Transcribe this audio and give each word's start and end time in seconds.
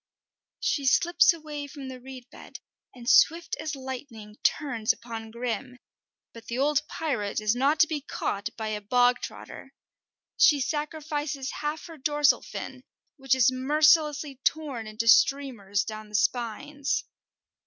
She 0.61 0.87
slips 0.87 1.31
away 1.31 1.67
from 1.67 1.87
the 1.87 1.99
reed 1.99 2.27
bed, 2.31 2.57
and 2.95 3.07
swift 3.07 3.55
as 3.59 3.75
lightning 3.75 4.35
turns 4.41 4.91
upon 4.91 5.29
Grim, 5.29 5.77
but 6.33 6.47
the 6.47 6.57
old 6.57 6.81
pirate 6.87 7.39
is 7.39 7.55
not 7.55 7.79
to 7.81 7.87
be 7.87 8.01
caught 8.01 8.49
by 8.57 8.69
a 8.69 8.81
bog 8.81 9.19
trotter. 9.21 9.71
She 10.37 10.59
sacrifices 10.59 11.51
half 11.51 11.85
her 11.85 11.97
dorsal 11.99 12.41
fin, 12.41 12.81
which 13.17 13.35
is 13.35 13.51
mercilessly 13.51 14.41
torn 14.43 14.87
into 14.87 15.07
streamers 15.07 15.83
down 15.85 16.09
the 16.09 16.15
spines. 16.15 17.03